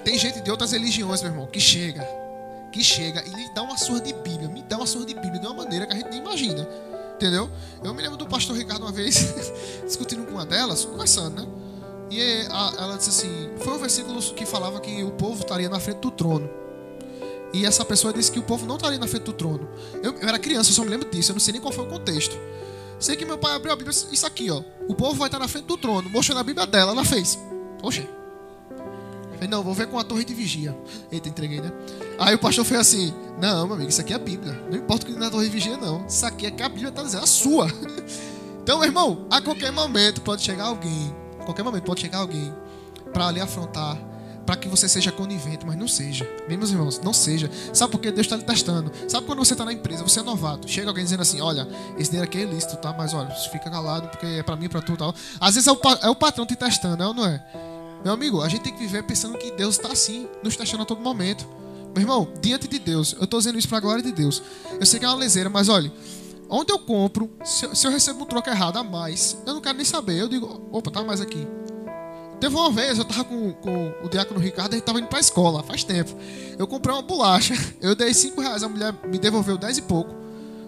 [0.04, 2.06] Tem gente de outras religiões, meu irmão, que chega,
[2.70, 5.40] que chega e lhe dá uma surra de Bíblia, me dá uma surra de Bíblia
[5.40, 6.68] de uma maneira que a gente nem imagina.
[7.14, 7.50] Entendeu?
[7.82, 9.34] Eu me lembro do pastor Ricardo uma vez
[9.84, 11.67] discutindo com uma delas, conversando, né?
[12.10, 15.98] E ela disse assim: foi um versículo que falava que o povo estaria na frente
[15.98, 16.48] do trono.
[17.52, 19.68] E essa pessoa disse que o povo não estaria na frente do trono.
[20.02, 21.84] Eu, eu era criança, eu só me lembro disso, eu não sei nem qual foi
[21.84, 22.36] o contexto.
[22.98, 24.62] Sei que meu pai abriu a Bíblia, isso aqui, ó.
[24.88, 26.92] O povo vai estar na frente do trono, mostrando a Bíblia dela.
[26.92, 27.38] Ela fez.
[27.82, 28.08] Oxe.
[29.34, 30.76] Falei, não, vou ver com a torre de vigia.
[31.12, 31.72] Eita, entreguei, né?
[32.18, 34.52] Aí o pastor fez assim: Não, meu amigo, isso aqui é a Bíblia.
[34.68, 36.04] Não importa o que na torre de vigia, não.
[36.06, 37.68] Isso aqui é que a Bíblia está dizendo, a sua.
[38.60, 41.10] Então, meu irmão, a qualquer momento pode chegar alguém
[41.48, 42.52] qualquer momento pode chegar alguém
[43.10, 43.96] para lhe afrontar,
[44.44, 46.28] para que você seja conivente, mas não seja.
[46.46, 47.50] Meus irmãos, não seja.
[47.72, 48.92] Sabe por que Deus está lhe testando?
[49.08, 51.66] Sabe quando você está na empresa, você é novato, chega alguém dizendo assim: olha,
[51.98, 52.94] esse dinheiro aqui é ilícito, tá?
[52.96, 55.14] Mas olha, fica calado porque é para mim, para tu tal.
[55.40, 57.42] Às vezes é o, é o patrão te testando, é ou não é?
[58.04, 60.86] Meu amigo, a gente tem que viver pensando que Deus está assim, nos testando a
[60.86, 61.46] todo momento.
[61.94, 64.42] Meu irmão, diante de Deus, eu estou dizendo isso para a glória de Deus.
[64.78, 65.90] Eu sei que é uma leseira, mas olha,
[66.50, 69.60] Onde eu compro, se eu, se eu, recebo um troco errado a mais, eu não
[69.60, 70.18] quero nem saber.
[70.18, 71.46] Eu digo, opa, tá mais aqui.
[72.40, 75.18] Teve uma vez, eu tava com, com o diácono Ricardo, a gente tava indo pra
[75.18, 76.10] escola, faz tempo.
[76.56, 80.14] Eu comprei uma bolacha, eu dei 5 reais, a mulher me devolveu 10 e pouco.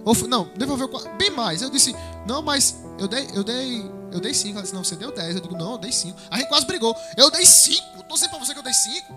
[0.04, 1.62] Ou, não, devolveu bem mais.
[1.62, 1.94] Eu disse,
[2.26, 4.52] não, mas eu dei, eu dei, eu dei 5.
[4.52, 5.36] Ela disse, não, você deu 10.
[5.36, 6.18] Eu digo, não, eu dei 5.
[6.30, 6.96] A gente quase brigou.
[7.16, 8.04] Eu dei 5.
[8.08, 9.14] Tô dizendo pra você que eu dei 5.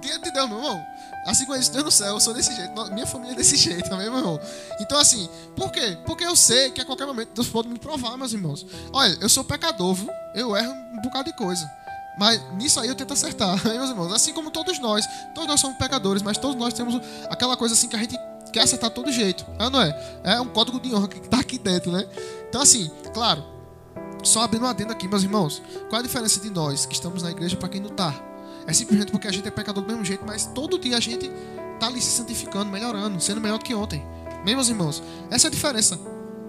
[0.00, 0.86] Diante de Deus, meu irmão.
[1.28, 2.72] Assim como eles estão no céu, eu sou desse jeito.
[2.90, 4.40] Minha família é desse jeito também, meu irmão.
[4.80, 5.98] Então, assim, por quê?
[6.06, 8.64] Porque eu sei que a qualquer momento Deus pode me provar, meus irmãos.
[8.94, 10.08] Olha, eu sou pecador, viu?
[10.34, 11.70] Eu erro um bocado de coisa.
[12.18, 14.10] Mas nisso aí eu tento acertar, meus irmãos.
[14.10, 15.06] Assim como todos nós.
[15.34, 18.18] Todos nós somos pecadores, mas todos nós temos aquela coisa assim que a gente
[18.50, 19.44] quer acertar todo jeito.
[19.58, 20.20] É, não é?
[20.24, 22.06] É um código de honra que está aqui dentro, né?
[22.48, 23.44] Então, assim, claro.
[24.24, 25.60] Só abrindo um adendo aqui, meus irmãos.
[25.90, 28.27] Qual a diferença de nós que estamos na igreja para quem não está?
[28.68, 31.32] É simplesmente porque a gente é pecador do mesmo jeito, mas todo dia a gente
[31.72, 34.04] está ali se santificando, melhorando, sendo melhor do que ontem.
[34.44, 35.98] Meus irmãos, essa é a diferença.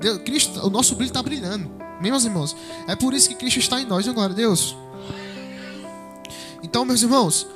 [0.01, 1.71] Deus, Cristo, o nosso brilho está brilhando.
[2.01, 2.57] Meus irmãos,
[2.89, 4.75] é por isso que Cristo está em nós, e glória a Deus.
[6.61, 7.47] Então, meus irmãos,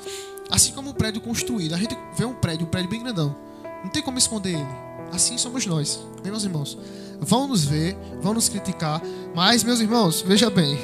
[0.49, 3.35] assim como um prédio construído, a gente vê um prédio, um prédio bem grandão.
[3.83, 4.67] Não tem como esconder ele.
[5.11, 6.77] Assim somos nós, meus irmãos.
[7.19, 9.01] Vão nos ver, vão nos criticar,
[9.35, 10.79] mas, meus irmãos, veja bem,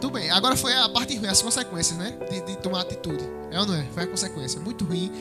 [0.00, 2.16] tudo bem, agora foi a parte ruim, as consequências, né?
[2.30, 3.22] De, de, tomar atitude.
[3.50, 3.84] É ou não é?
[3.92, 4.58] Foi a consequência.
[4.58, 5.12] Muito ruim.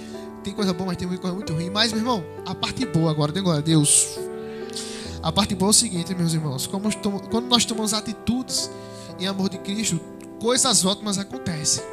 [0.44, 1.70] Tem coisa boa, mas tem coisa muito ruim.
[1.70, 4.18] Mas, meu irmão, a parte boa agora, agora, Deus.
[5.22, 6.66] A parte boa é o seguinte, meus irmãos.
[6.66, 8.72] quando nós tomamos atitudes
[9.20, 10.00] em amor de Cristo,
[10.40, 11.84] coisas ótimas acontecem.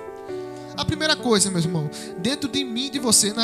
[0.77, 3.35] A primeira coisa, meu irmão, dentro de mim e de você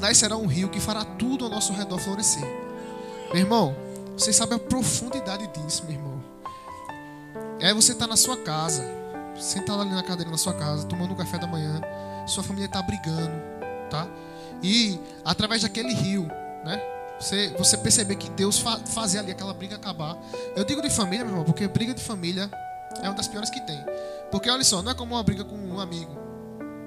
[0.00, 2.44] nascerá um rio que fará tudo ao nosso redor florescer.
[3.32, 3.76] Meu irmão,
[4.16, 6.11] você sabe a profundidade disso, meu irmão.
[7.62, 8.84] É você tá na sua casa,
[9.38, 11.80] sentado ali na cadeira na sua casa, tomando um café da manhã,
[12.26, 13.40] sua família está brigando,
[13.88, 14.08] tá?
[14.60, 16.26] E através daquele rio,
[16.64, 16.82] né?
[17.20, 20.18] Você, você perceber que Deus fa fazia ali aquela briga acabar.
[20.56, 22.50] Eu digo de família, meu irmão, porque briga de família
[23.00, 23.78] é uma das piores que tem.
[24.32, 26.10] Porque olha só, não é como uma briga com um amigo.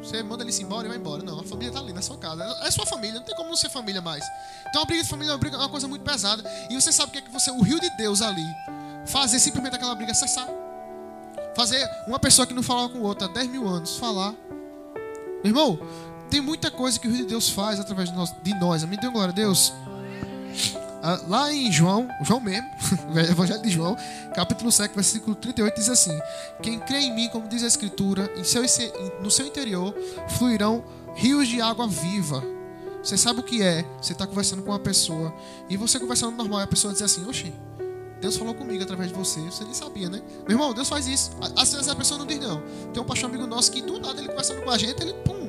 [0.03, 1.23] Você manda ele se embora e vai embora.
[1.23, 2.43] Não, a família tá ali na sua casa.
[2.63, 4.25] É sua família, não tem como não ser família mais.
[4.67, 6.43] Então a briga de família é uma, briga, é uma coisa muito pesada.
[6.69, 8.45] E você sabe o que é que você, o rio de Deus ali,
[9.05, 10.64] fazer simplesmente aquela briga cessar.
[11.55, 14.33] Fazer uma pessoa que não falava com outra há 10 mil anos falar.
[15.43, 15.79] Meu irmão,
[16.29, 18.33] tem muita coisa que o rio de Deus faz através de nós.
[18.43, 18.83] De nós.
[18.83, 18.99] Amém?
[18.99, 19.73] Dê glória a Deus.
[21.07, 22.67] Ah, lá em João, João mesmo,
[23.29, 23.95] Evangelho de João,
[24.33, 26.19] capítulo 7, versículo 38, diz assim:
[26.63, 28.63] Quem crê em mim, como diz a Escritura, em seu,
[29.21, 29.93] no seu interior
[30.29, 32.43] fluirão rios de água viva.
[33.03, 33.85] Você sabe o que é?
[34.01, 35.31] Você está conversando com uma pessoa
[35.69, 37.53] e você conversando normal, e a pessoa diz assim: Oxi,
[38.25, 39.39] Deus falou comigo através de você.
[39.41, 40.19] Você nem sabia, né?
[40.47, 41.29] Meu irmão, Deus faz isso.
[41.55, 42.59] Às vezes a pessoa não diz não.
[42.91, 45.47] Tem um pastor amigo nosso que do nada ele conversando com a gente, ele pum,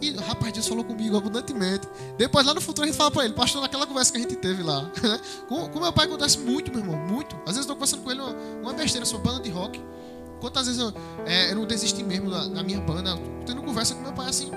[0.00, 1.86] e rapaz, Deus falou comigo abundantemente.
[2.16, 4.34] Depois lá no futuro a gente fala pra ele, pastor, naquela conversa que a gente
[4.36, 4.90] teve lá.
[5.46, 7.36] com, com meu pai acontece muito, meu irmão, muito.
[7.44, 9.78] Às vezes eu tô conversando com ele uma, uma besteira sobre banda de rock.
[10.40, 10.94] Quantas vezes eu,
[11.26, 14.50] é, eu não desisti mesmo na, na, minha banda, tendo conversa com meu pai assim,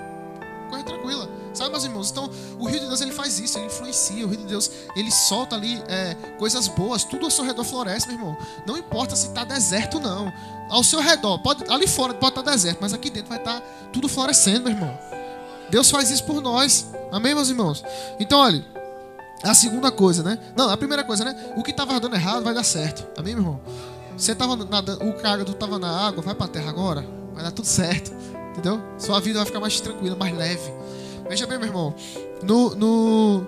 [0.69, 1.29] coisa tranquila.
[1.53, 2.11] Sabe, meus irmãos?
[2.11, 2.29] Então,
[2.59, 4.25] o Rio de Deus ele faz isso, ele influencia.
[4.25, 8.07] O Rio de Deus ele solta ali é, coisas boas, tudo ao seu redor floresce,
[8.07, 8.37] meu irmão.
[8.65, 10.31] Não importa se tá deserto, não.
[10.69, 13.59] Ao seu redor, pode, ali fora pode estar tá deserto, mas aqui dentro vai estar
[13.59, 14.97] tá tudo florescendo, meu irmão.
[15.69, 16.87] Deus faz isso por nós.
[17.11, 17.83] Amém, meus irmãos?
[18.19, 18.63] Então, olha,
[19.43, 20.37] a segunda coisa, né?
[20.55, 21.53] Não, a primeira coisa, né?
[21.55, 23.07] O que estava dando errado vai dar certo.
[23.17, 23.61] Amém, meu irmão?
[24.17, 27.51] Você tava nadando, o cágado estava na água, vai para a terra agora, vai dar
[27.51, 28.11] tudo certo.
[28.59, 28.81] Entendeu?
[28.97, 30.73] Sua vida vai ficar mais tranquila, mais leve.
[31.29, 31.95] Veja bem, meu irmão.
[32.43, 33.47] No, no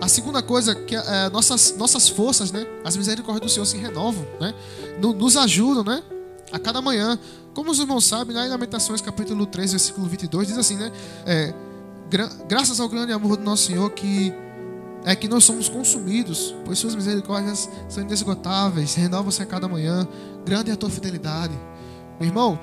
[0.00, 2.66] a segunda coisa que é, nossas nossas forças, né?
[2.84, 4.54] As misericórdias do Senhor se renovam, né?
[5.00, 6.02] No, nos ajudam, né?
[6.52, 7.18] A cada manhã
[7.56, 10.92] como os irmãos sabem, lá em Lamentações, capítulo 3, versículo 22, diz assim, né?
[11.24, 11.54] É,
[12.10, 14.30] gra graças ao grande amor do nosso Senhor que
[15.06, 20.06] é que nós somos consumidos, pois suas misericórdias são inesgotáveis, renovam-se a cada manhã,
[20.44, 21.54] grande é a tua fidelidade.
[22.20, 22.58] Meu irmão,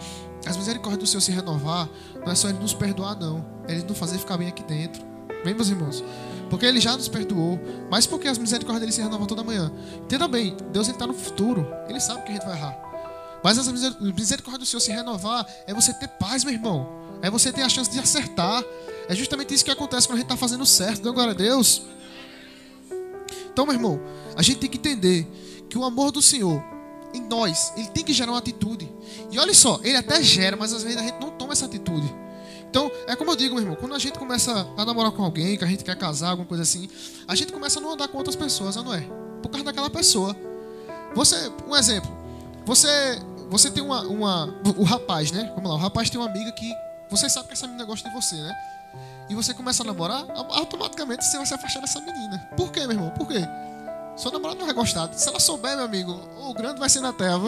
[0.46, 1.90] as misericórdias do Senhor se renovar,
[2.24, 3.46] não é só Ele nos perdoar, não.
[3.68, 5.04] É Ele nos fazer ficar bem aqui dentro.
[5.44, 6.04] Bem, meus irmãos?
[6.50, 9.72] Porque Ele já nos perdoou, mas porque as misericórdias dele se renovam toda manhã.
[10.04, 12.78] Entenda bem, Deus está no futuro, Ele sabe que a gente vai errar.
[13.44, 16.88] Mas essa misericórdia do Senhor se renovar é você ter paz, meu irmão.
[17.22, 18.64] É você ter a chance de acertar.
[19.10, 21.02] É justamente isso que acontece quando a gente está fazendo certo.
[21.02, 21.82] Deu glória a Deus.
[23.52, 24.00] Então, meu irmão,
[24.36, 25.28] a gente tem que entender
[25.70, 26.64] que o amor do Senhor
[27.14, 28.90] em nós, ele tem que gerar uma atitude.
[29.34, 32.14] E olha só, ele até gera, mas às vezes a gente não toma essa atitude.
[32.70, 35.58] Então, é como eu digo, meu irmão, quando a gente começa a namorar com alguém,
[35.58, 36.90] que a gente quer casar, alguma coisa assim,
[37.28, 39.02] a gente começa a não andar com outras pessoas, não é?
[39.42, 40.36] Por causa daquela pessoa.
[41.16, 42.12] Você, um exemplo,
[42.66, 43.20] você
[43.54, 44.46] você tem uma, uma.
[44.76, 45.52] O rapaz, né?
[45.54, 46.74] Vamos lá, o rapaz tem uma amiga que.
[47.10, 48.56] Você sabe que essa menina gosta de você, né?
[49.30, 52.40] E você começa a namorar, automaticamente você vai se afastar dessa menina.
[52.58, 53.12] Por quê, meu irmão?
[53.12, 53.40] Por quê?
[54.16, 55.12] Sua namorada não vai gostar.
[55.14, 57.40] Se ela souber, meu amigo, o grande vai ser na terra.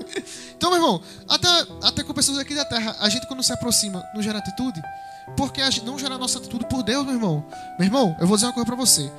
[0.54, 1.48] então, meu irmão, até,
[1.82, 4.80] até com pessoas aqui da terra, a gente quando se aproxima, não gera atitude?
[5.36, 7.44] Porque a gente não gera nossa atitude por Deus, meu irmão.
[7.78, 9.10] Meu irmão, eu vou dizer uma coisa pra você.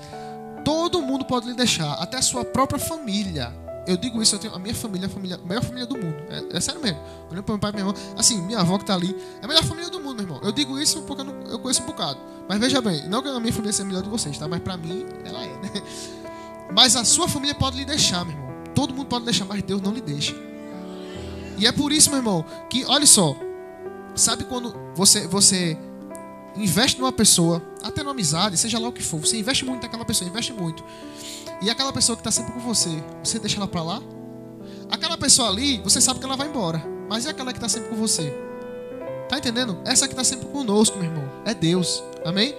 [0.63, 3.53] Todo mundo pode lhe deixar, até a sua própria família
[3.88, 6.15] eu digo isso, eu tenho a minha família, a, família, a maior família do mundo.
[6.29, 6.99] É, é sério mesmo.
[7.29, 9.47] Olhando para meu pai e minha irmã, assim, minha avó que tá ali, é a
[9.47, 10.41] melhor família do mundo, meu irmão.
[10.43, 12.19] Eu digo isso porque eu, não, eu conheço um bocado.
[12.49, 14.47] Mas veja bem, não que a minha família seja melhor de vocês, tá?
[14.47, 15.71] Mas para mim, ela é, né?
[16.73, 18.63] Mas a sua família pode lhe deixar, meu irmão.
[18.73, 20.36] Todo mundo pode deixar, mas Deus não lhe deixa.
[21.58, 23.36] E é por isso, meu irmão, que, olha só,
[24.15, 25.78] sabe quando você, você
[26.56, 30.04] investe numa pessoa, até numa amizade, seja lá o que for, você investe muito naquela
[30.04, 30.84] pessoa, investe muito.
[31.62, 34.01] E aquela pessoa que está sempre com você, você deixa ela para lá?
[34.89, 36.84] Aquela pessoa ali, você sabe que ela vai embora.
[37.10, 38.34] Mas e aquela que está sempre com você?
[39.30, 39.80] Tá entendendo?
[39.86, 41.23] Essa que está sempre conosco, meu irmão.
[41.45, 42.04] É Deus.
[42.23, 42.56] Amém?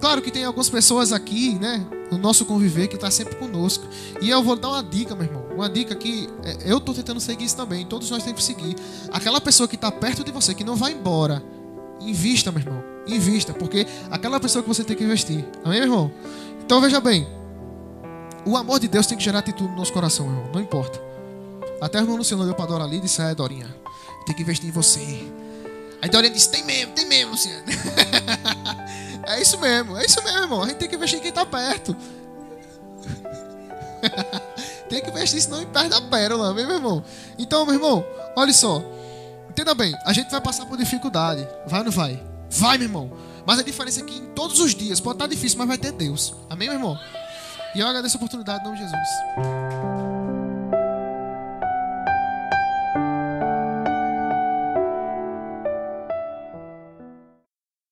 [0.00, 1.84] Claro que tem algumas pessoas aqui, né?
[2.12, 3.86] No nosso conviver que está sempre conosco.
[4.20, 5.46] E eu vou dar uma dica, meu irmão.
[5.54, 7.86] Uma dica que é, eu estou tentando seguir isso também.
[7.86, 8.76] Todos nós temos que seguir.
[9.10, 11.42] Aquela pessoa que está perto de você, que não vai embora.
[12.00, 12.84] Invista, meu irmão.
[13.06, 13.54] Invista.
[13.54, 15.42] Porque aquela pessoa que você tem que investir.
[15.64, 16.12] Amém, meu irmão?
[16.62, 17.26] Então veja bem.
[18.44, 20.50] O amor de Deus tem que gerar atitude no nosso coração, irmão.
[20.52, 21.00] Não importa.
[21.80, 23.74] Até o irmão Luciano olhou para Dora ali e disse: É, Dorinha,
[24.26, 25.00] tem que investir em você.
[26.02, 27.64] Aí Dorinha disse: Tem mesmo, tem mesmo, Luciano.
[29.36, 30.62] é isso mesmo, é isso mesmo, irmão.
[30.62, 31.96] A gente tem que investir em quem está perto.
[34.88, 37.04] tem que investir, senão perde a pérola, meu irmão.
[37.38, 38.04] Então, meu irmão,
[38.36, 38.82] olha só.
[39.48, 41.46] Entenda bem, a gente vai passar por dificuldade.
[41.66, 42.22] Vai ou não vai?
[42.50, 43.12] Vai, meu irmão.
[43.44, 45.92] Mas a diferença é que em todos os dias pode estar difícil, mas vai ter
[45.92, 46.34] Deus.
[46.48, 46.98] Amém, meu irmão?
[47.74, 49.81] E eu agradeço a oportunidade em nome de Jesus.